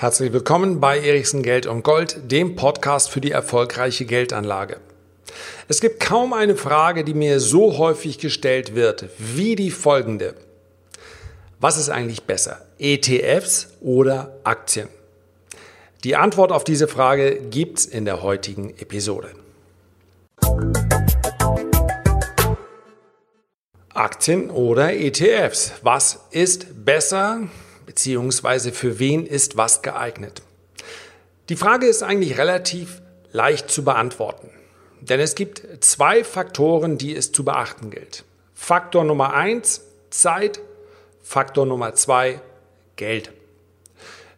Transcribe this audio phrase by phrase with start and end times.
[0.00, 4.78] Herzlich willkommen bei Erichsen Geld und Gold, dem Podcast für die erfolgreiche Geldanlage.
[5.68, 10.34] Es gibt kaum eine Frage, die mir so häufig gestellt wird, wie die folgende.
[11.58, 14.88] Was ist eigentlich besser, ETFs oder Aktien?
[16.02, 19.28] Die Antwort auf diese Frage gibt's in der heutigen Episode.
[24.00, 25.74] Aktien oder ETFs?
[25.82, 27.48] Was ist besser?
[27.90, 30.42] beziehungsweise für wen ist was geeignet?
[31.48, 34.48] Die Frage ist eigentlich relativ leicht zu beantworten,
[35.00, 38.22] denn es gibt zwei Faktoren, die es zu beachten gilt.
[38.54, 40.60] Faktor Nummer eins Zeit,
[41.20, 42.40] Faktor Nummer zwei
[42.94, 43.32] Geld.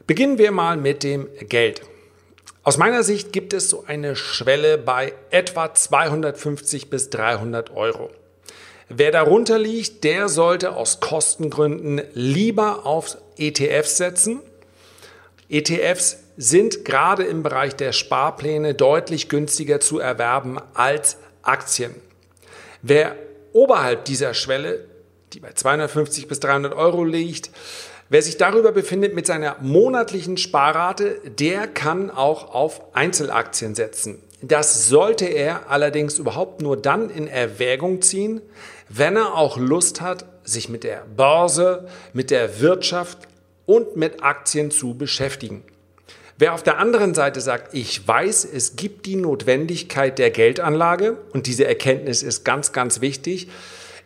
[0.07, 1.83] Beginnen wir mal mit dem Geld.
[2.63, 8.09] Aus meiner Sicht gibt es so eine Schwelle bei etwa 250 bis 300 Euro.
[8.95, 14.41] Wer darunter liegt, der sollte aus Kostengründen lieber auf ETFs setzen.
[15.49, 21.95] ETFs sind gerade im Bereich der Sparpläne deutlich günstiger zu erwerben als Aktien.
[22.83, 23.17] Wer
[23.55, 24.85] oberhalb dieser Schwelle,
[25.33, 27.51] die bei 250 bis 300 Euro liegt,
[28.11, 34.23] wer sich darüber befindet mit seiner monatlichen Sparrate, der kann auch auf Einzelaktien setzen.
[34.45, 38.43] Das sollte er allerdings überhaupt nur dann in Erwägung ziehen,
[38.89, 43.19] wenn er auch Lust hat, sich mit der Börse, mit der Wirtschaft
[43.67, 45.63] und mit Aktien zu beschäftigen.
[46.39, 51.47] Wer auf der anderen Seite sagt, ich weiß, es gibt die Notwendigkeit der Geldanlage und
[51.47, 53.49] diese Erkenntnis ist ganz, ganz wichtig.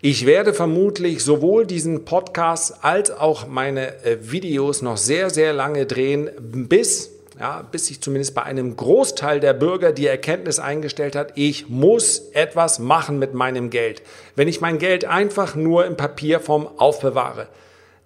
[0.02, 5.86] Ich werde vermutlich sowohl diesen Podcast als auch meine äh, Videos noch sehr, sehr lange
[5.86, 11.32] drehen, bis ja, bis sich zumindest bei einem Großteil der Bürger die Erkenntnis eingestellt hat,
[11.34, 14.02] ich muss etwas machen mit meinem Geld.
[14.36, 17.48] Wenn ich mein Geld einfach nur in Papierform aufbewahre,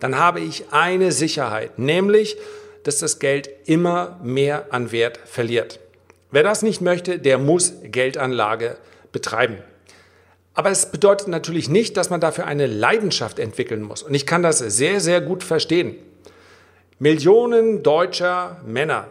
[0.00, 2.38] dann habe ich eine Sicherheit, nämlich,
[2.82, 5.78] dass das Geld immer mehr an Wert verliert.
[6.30, 8.78] Wer das nicht möchte, der muss Geldanlage
[9.12, 9.58] betreiben.
[10.54, 14.02] Aber es bedeutet natürlich nicht, dass man dafür eine Leidenschaft entwickeln muss.
[14.02, 15.96] Und ich kann das sehr, sehr gut verstehen.
[16.98, 19.06] Millionen deutscher Männer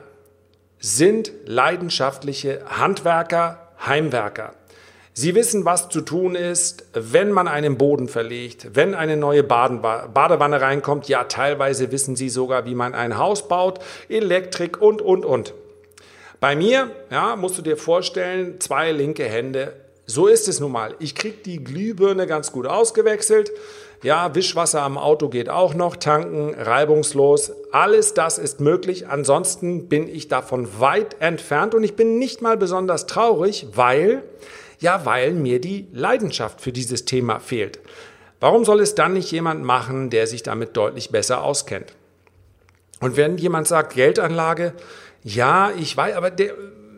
[0.80, 4.54] sind leidenschaftliche Handwerker, Heimwerker.
[5.14, 10.62] Sie wissen, was zu tun ist, wenn man einen Boden verlegt, wenn eine neue Badewanne
[10.62, 11.10] reinkommt.
[11.10, 15.54] Ja, teilweise wissen Sie sogar, wie man ein Haus baut, Elektrik und, und, und.
[16.40, 19.74] Bei mir, ja, musst du dir vorstellen, zwei linke Hände.
[20.06, 20.96] So ist es nun mal.
[21.00, 23.52] Ich kriege die Glühbirne ganz gut ausgewechselt.
[24.02, 27.52] Ja, Wischwasser am Auto geht auch noch, tanken, reibungslos.
[27.74, 29.10] Alles das ist möglich.
[29.10, 34.24] Ansonsten bin ich davon weit entfernt und ich bin nicht mal besonders traurig, weil,
[34.80, 37.80] ja, weil mir die Leidenschaft für dieses Thema fehlt.
[38.40, 41.94] Warum soll es dann nicht jemand machen, der sich damit deutlich besser auskennt?
[43.02, 44.74] Und wenn jemand sagt, Geldanlage,
[45.24, 46.54] ja, ich weiß, aber der,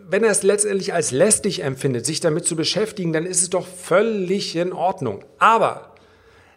[0.08, 3.66] wenn er es letztendlich als lästig empfindet, sich damit zu beschäftigen, dann ist es doch
[3.66, 5.24] völlig in Ordnung.
[5.40, 5.91] Aber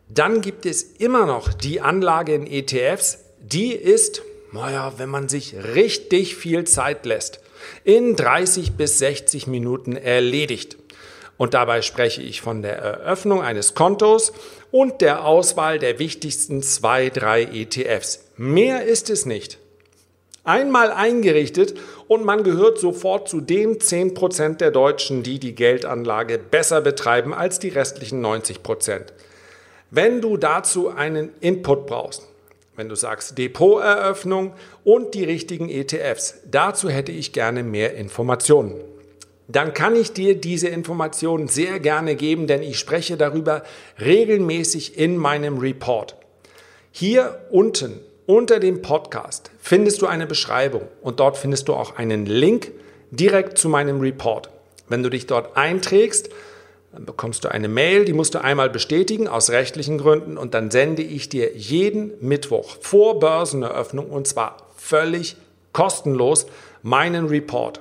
[0.09, 4.23] dann gibt es immer noch die Anlage in ETFs, die ist,
[4.53, 7.41] naja, wenn man sich richtig viel Zeit lässt,
[7.85, 10.77] in 30 bis 60 Minuten erledigt.
[11.37, 14.33] Und dabei spreche ich von der Eröffnung eines Kontos
[14.71, 18.25] und der Auswahl der wichtigsten zwei, drei ETFs.
[18.37, 19.59] Mehr ist es nicht.
[20.45, 21.75] Einmal eingerichtet
[22.07, 27.59] und man gehört sofort zu den 10% der Deutschen, die die Geldanlage besser betreiben als
[27.59, 29.07] die restlichen 90%.
[29.95, 32.27] Wenn du dazu einen Input brauchst,
[32.75, 38.81] wenn du sagst Depoteröffnung und die richtigen ETFs, dazu hätte ich gerne mehr Informationen.
[39.47, 43.63] Dann kann ich dir diese Informationen sehr gerne geben, denn ich spreche darüber
[44.01, 46.17] regelmäßig in meinem Report.
[46.91, 52.27] Hier unten unter dem Podcast findest du eine Beschreibung und dort findest du auch einen
[52.27, 52.73] Link
[53.13, 54.51] direkt zu meinem Report.
[54.89, 56.31] Wenn du dich dort einträgst,
[56.95, 60.71] dann bekommst du eine Mail, die musst du einmal bestätigen aus rechtlichen Gründen und dann
[60.71, 65.37] sende ich dir jeden Mittwoch vor Börseneröffnung und zwar völlig
[65.73, 66.47] kostenlos
[66.83, 67.81] meinen Report.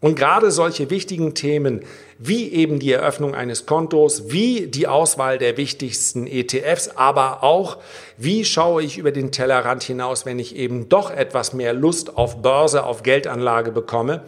[0.00, 1.82] Und gerade solche wichtigen Themen
[2.18, 7.78] wie eben die Eröffnung eines Kontos, wie die Auswahl der wichtigsten ETFs, aber auch
[8.16, 12.40] wie schaue ich über den Tellerrand hinaus, wenn ich eben doch etwas mehr Lust auf
[12.42, 14.22] Börse, auf Geldanlage bekomme,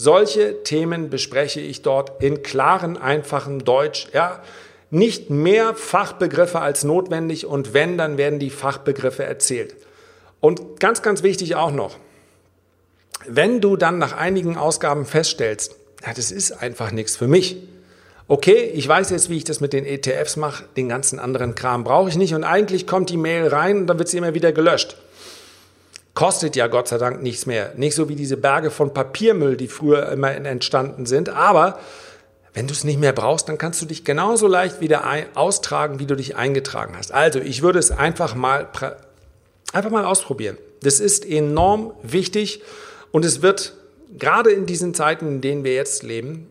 [0.00, 4.08] solche Themen bespreche ich dort in klaren, einfachen Deutsch.
[4.14, 4.42] Ja,
[4.90, 9.76] nicht mehr Fachbegriffe als notwendig und wenn, dann werden die Fachbegriffe erzählt.
[10.40, 11.98] Und ganz, ganz wichtig auch noch,
[13.26, 17.58] wenn du dann nach einigen Ausgaben feststellst, ja, das ist einfach nichts für mich
[18.30, 21.82] okay, ich weiß jetzt, wie ich das mit den ETFs mache, den ganzen anderen Kram
[21.82, 24.52] brauche ich nicht und eigentlich kommt die Mail rein und dann wird sie immer wieder
[24.52, 24.96] gelöscht.
[26.20, 27.72] Kostet ja Gott sei Dank nichts mehr.
[27.78, 31.78] Nicht so wie diese Berge von Papiermüll, die früher immer entstanden sind, aber
[32.52, 35.02] wenn du es nicht mehr brauchst, dann kannst du dich genauso leicht wieder
[35.34, 37.10] austragen, wie du dich eingetragen hast.
[37.14, 38.68] Also, ich würde es einfach mal,
[39.72, 40.58] einfach mal ausprobieren.
[40.82, 42.60] Das ist enorm wichtig
[43.12, 43.72] und es wird
[44.18, 46.50] gerade in diesen Zeiten, in denen wir jetzt leben,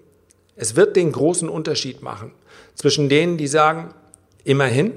[0.56, 2.32] es wird den großen Unterschied machen
[2.74, 3.94] zwischen denen, die sagen,
[4.44, 4.94] immerhin,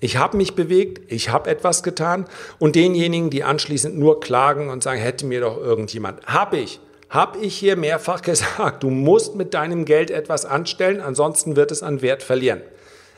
[0.00, 2.26] ich habe mich bewegt, ich habe etwas getan
[2.58, 6.26] und denjenigen, die anschließend nur klagen und sagen, hätte mir doch irgendjemand.
[6.26, 6.80] Habe ich.
[7.08, 11.82] Habe ich hier mehrfach gesagt, du musst mit deinem Geld etwas anstellen, ansonsten wird es
[11.82, 12.60] an Wert verlieren.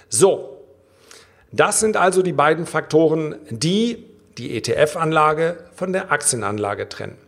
[0.08, 0.58] So,
[1.50, 4.04] das sind also die beiden Faktoren, die
[4.36, 7.18] die ETF-Anlage von der Aktienanlage trennen.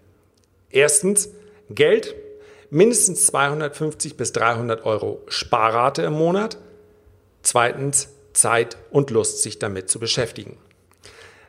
[0.71, 1.31] Erstens
[1.71, 2.15] Geld,
[2.71, 6.59] mindestens 250 bis 300 Euro Sparrate im Monat.
[7.43, 10.59] Zweitens Zeit und Lust, sich damit zu beschäftigen.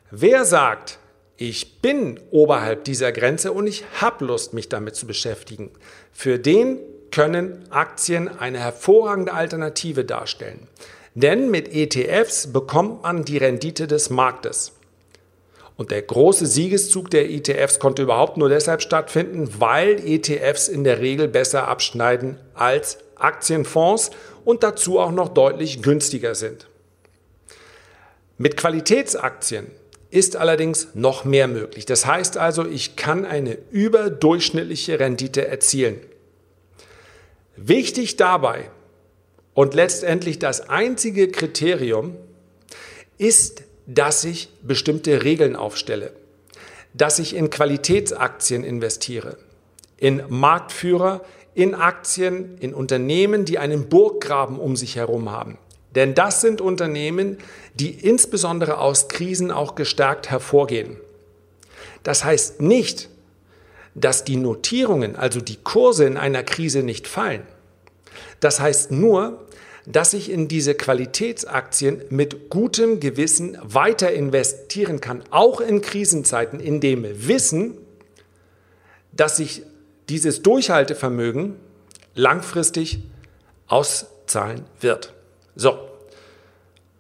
[0.09, 0.99] Wer sagt,
[1.37, 5.71] ich bin oberhalb dieser Grenze und ich habe Lust, mich damit zu beschäftigen,
[6.11, 6.79] für den
[7.11, 10.67] können Aktien eine hervorragende Alternative darstellen.
[11.13, 14.73] Denn mit ETFs bekommt man die Rendite des Marktes.
[15.77, 20.99] Und der große Siegeszug der ETFs konnte überhaupt nur deshalb stattfinden, weil ETFs in der
[20.99, 24.11] Regel besser abschneiden als Aktienfonds
[24.45, 26.67] und dazu auch noch deutlich günstiger sind.
[28.37, 29.67] Mit Qualitätsaktien
[30.09, 31.85] ist allerdings noch mehr möglich.
[31.85, 35.99] Das heißt also, ich kann eine überdurchschnittliche Rendite erzielen.
[37.55, 38.69] Wichtig dabei
[39.53, 42.15] und letztendlich das einzige Kriterium
[43.17, 46.11] ist, dass ich bestimmte Regeln aufstelle,
[46.93, 49.37] dass ich in Qualitätsaktien investiere,
[49.97, 51.21] in Marktführer,
[51.53, 55.57] in Aktien, in Unternehmen, die einen Burggraben um sich herum haben.
[55.95, 57.37] Denn das sind Unternehmen,
[57.73, 60.97] die insbesondere aus Krisen auch gestärkt hervorgehen.
[62.03, 63.09] Das heißt nicht,
[63.93, 67.43] dass die Notierungen, also die Kurse in einer Krise nicht fallen.
[68.39, 69.45] Das heißt nur,
[69.85, 76.79] dass ich in diese Qualitätsaktien mit gutem Gewissen weiter investieren kann, auch in Krisenzeiten, in
[76.79, 77.77] dem Wissen,
[79.11, 79.63] dass sich
[80.09, 81.55] dieses Durchhaltevermögen
[82.15, 82.99] langfristig
[83.67, 85.13] auszahlen wird.
[85.55, 85.77] So.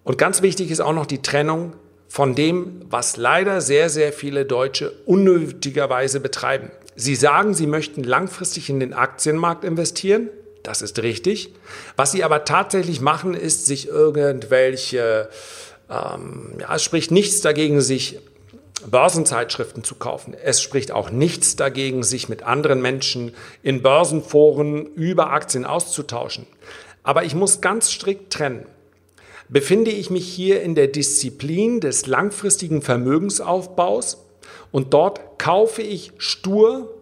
[0.03, 1.73] Und ganz wichtig ist auch noch die Trennung
[2.07, 6.71] von dem, was leider sehr, sehr viele Deutsche unnötigerweise betreiben.
[6.95, 10.29] Sie sagen, sie möchten langfristig in den Aktienmarkt investieren.
[10.63, 11.53] Das ist richtig.
[11.95, 15.29] Was sie aber tatsächlich machen, ist sich irgendwelche,
[15.89, 18.19] ähm, ja, es spricht nichts dagegen, sich
[18.85, 20.33] Börsenzeitschriften zu kaufen.
[20.33, 23.33] Es spricht auch nichts dagegen, sich mit anderen Menschen
[23.63, 26.45] in Börsenforen über Aktien auszutauschen.
[27.03, 28.65] Aber ich muss ganz strikt trennen.
[29.49, 34.25] Befinde ich mich hier in der Disziplin des langfristigen Vermögensaufbaus
[34.71, 36.95] und dort kaufe ich stur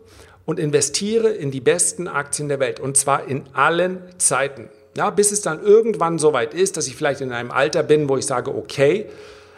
[0.45, 4.69] und investiere in die besten Aktien der Welt und zwar in allen Zeiten.
[4.97, 8.17] Ja, bis es dann irgendwann soweit ist, dass ich vielleicht in einem Alter bin, wo
[8.17, 9.05] ich sage, okay,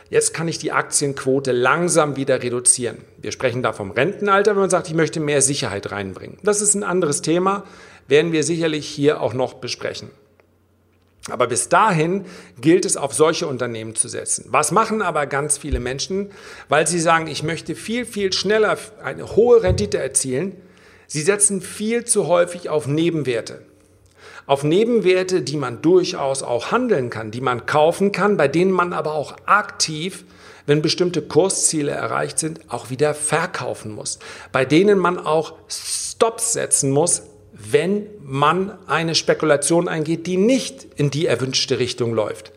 [0.10, 2.98] jetzt kann ich die Aktienquote langsam wieder reduzieren.
[3.18, 6.38] Wir sprechen da vom Rentenalter, wenn man sagt, ich möchte mehr Sicherheit reinbringen.
[6.44, 7.64] Das ist ein anderes Thema,
[8.10, 10.10] werden wir sicherlich hier auch noch besprechen.
[11.29, 12.25] Aber bis dahin
[12.59, 14.45] gilt es, auf solche Unternehmen zu setzen.
[14.50, 16.31] Was machen aber ganz viele Menschen,
[16.68, 20.56] weil sie sagen, ich möchte viel, viel schneller eine hohe Rendite erzielen?
[21.06, 23.61] Sie setzen viel zu häufig auf Nebenwerte.
[24.47, 28.92] Auf Nebenwerte, die man durchaus auch handeln kann, die man kaufen kann, bei denen man
[28.92, 30.25] aber auch aktiv,
[30.66, 34.18] wenn bestimmte Kursziele erreicht sind, auch wieder verkaufen muss.
[34.51, 37.23] Bei denen man auch Stops setzen muss,
[37.69, 42.51] wenn man eine Spekulation eingeht, die nicht in die erwünschte Richtung läuft.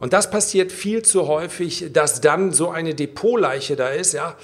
[0.00, 4.12] Und das passiert viel zu häufig, dass dann so eine Depotleiche da ist.
[4.12, 4.36] Ja.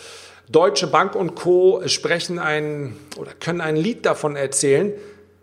[0.49, 1.83] Deutsche Bank und Co.
[1.87, 4.93] sprechen ein oder können ein Lied davon erzählen.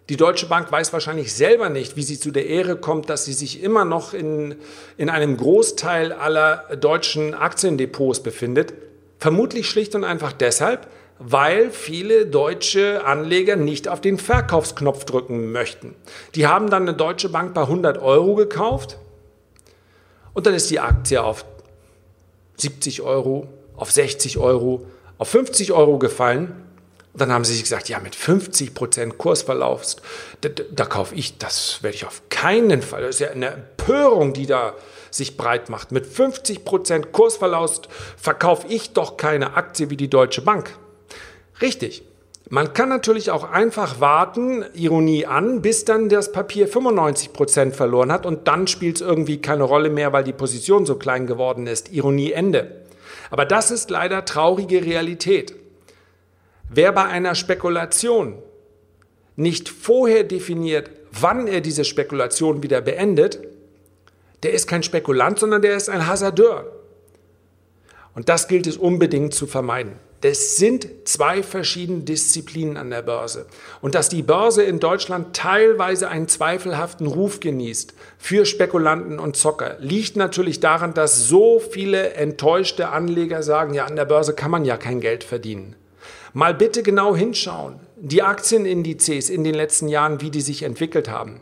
[0.10, 3.34] Die Deutsche Bank weiß wahrscheinlich selber nicht, wie sie zu der Ehre kommt, dass sie
[3.34, 4.56] sich immer noch in,
[4.98, 8.74] in einem Großteil aller deutschen Aktiendepots befindet.
[9.20, 10.88] Vermutlich schlicht und einfach deshalb,
[11.20, 15.96] weil viele deutsche Anleger nicht auf den Verkaufsknopf drücken möchten.
[16.36, 18.98] Die haben dann eine deutsche Bank bei 100 Euro gekauft
[20.34, 21.46] und dann ist die Aktie auf
[22.58, 24.86] 70 Euro, auf 60 Euro,
[25.18, 26.64] auf 50 Euro gefallen.
[27.14, 29.96] Und dann haben sie sich gesagt, ja, mit 50 Prozent Kursverlauf,
[30.42, 33.02] da, da kaufe ich, das werde ich auf keinen Fall.
[33.02, 34.76] Das ist ja eine Empörung, die da
[35.10, 35.92] sich breit macht.
[35.92, 37.82] Mit 50 Prozent Kursverlauf
[38.18, 40.78] verkaufe ich doch keine Aktie wie die Deutsche Bank.
[41.62, 42.04] Richtig.
[42.50, 48.10] Man kann natürlich auch einfach warten, Ironie an, bis dann das Papier 95 Prozent verloren
[48.10, 51.68] hat und dann spielt es irgendwie keine Rolle mehr, weil die Position so klein geworden
[51.68, 51.92] ist.
[51.92, 52.86] Ironie Ende.
[53.32, 55.56] Aber das ist leider traurige Realität.
[56.70, 58.38] Wer bei einer Spekulation
[59.36, 63.40] nicht vorher definiert, wann er diese Spekulation wieder beendet,
[64.44, 66.72] der ist kein Spekulant, sondern der ist ein Hasardeur.
[68.16, 69.94] Und das gilt es unbedingt zu vermeiden.
[70.22, 73.46] Das sind zwei verschiedene Disziplinen an der Börse.
[73.82, 79.78] Und dass die Börse in Deutschland teilweise einen zweifelhaften Ruf genießt für Spekulanten und Zocker,
[79.80, 84.66] liegt natürlich daran, dass so viele enttäuschte Anleger sagen, ja, an der Börse kann man
[84.66, 85.76] ja kein Geld verdienen.
[86.34, 91.42] Mal bitte genau hinschauen, die Aktienindizes in den letzten Jahren, wie die sich entwickelt haben.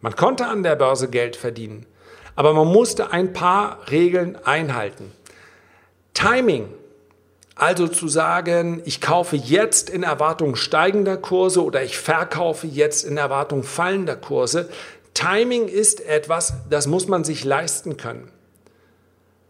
[0.00, 1.86] Man konnte an der Börse Geld verdienen,
[2.34, 5.12] aber man musste ein paar Regeln einhalten.
[6.14, 6.68] Timing
[7.58, 13.16] also zu sagen, ich kaufe jetzt in Erwartung steigender Kurse oder ich verkaufe jetzt in
[13.16, 14.68] Erwartung fallender Kurse.
[15.12, 18.30] Timing ist etwas, das muss man sich leisten können.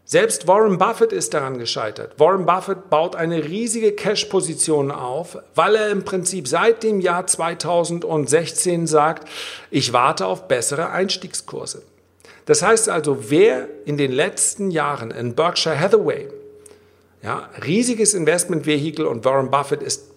[0.05, 2.19] Selbst Warren Buffett ist daran gescheitert.
[2.19, 8.87] Warren Buffett baut eine riesige Cash-Position auf, weil er im Prinzip seit dem Jahr 2016
[8.87, 9.29] sagt,
[9.69, 11.83] ich warte auf bessere Einstiegskurse.
[12.45, 16.27] Das heißt also, wer in den letzten Jahren in Berkshire Hathaway
[17.21, 20.11] ja, riesiges Investmentvehikel und Warren Buffett ist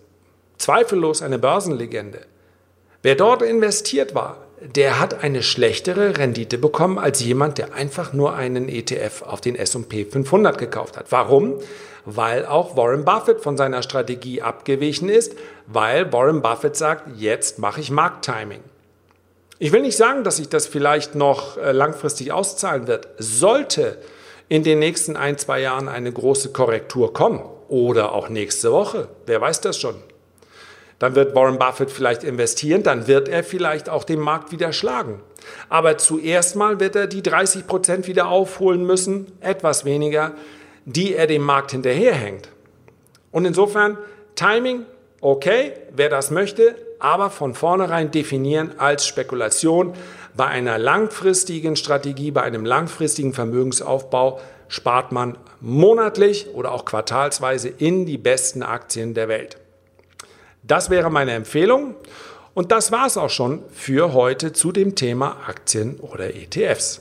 [0.58, 2.20] zweifellos eine Börsenlegende.
[3.02, 8.36] Wer dort investiert war, der hat eine schlechtere Rendite bekommen als jemand, der einfach nur
[8.36, 11.06] einen ETF auf den S&P 500 gekauft hat.
[11.10, 11.58] Warum?
[12.04, 15.34] Weil auch Warren Buffett von seiner Strategie abgewichen ist,
[15.66, 18.60] weil Warren Buffett sagt, jetzt mache ich Markttiming.
[19.58, 23.08] Ich will nicht sagen, dass sich das vielleicht noch äh, langfristig auszahlen wird.
[23.18, 23.98] Sollte
[24.52, 29.40] in den nächsten ein, zwei Jahren eine große Korrektur kommen oder auch nächste Woche, wer
[29.40, 29.94] weiß das schon.
[30.98, 35.22] Dann wird Warren Buffett vielleicht investieren, dann wird er vielleicht auch den Markt wieder schlagen.
[35.70, 40.32] Aber zuerst mal wird er die 30 Prozent wieder aufholen müssen, etwas weniger,
[40.84, 42.50] die er dem Markt hinterherhängt.
[43.30, 43.96] Und insofern
[44.34, 44.84] Timing,
[45.22, 49.94] okay, wer das möchte, aber von vornherein definieren als Spekulation,
[50.36, 58.06] bei einer langfristigen Strategie, bei einem langfristigen Vermögensaufbau spart man monatlich oder auch quartalsweise in
[58.06, 59.58] die besten Aktien der Welt.
[60.62, 61.94] Das wäre meine Empfehlung.
[62.54, 67.00] Und das war es auch schon für heute zu dem Thema Aktien oder ETFs.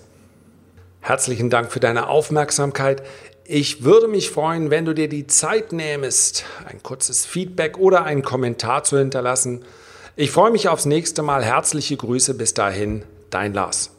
[1.02, 3.04] Herzlichen Dank für deine Aufmerksamkeit.
[3.46, 8.22] Ich würde mich freuen, wenn du dir die Zeit nähmest, ein kurzes Feedback oder einen
[8.22, 9.66] Kommentar zu hinterlassen.
[10.16, 11.44] Ich freue mich aufs nächste Mal.
[11.44, 13.92] Herzliche Grüße bis dahin, dein Lars.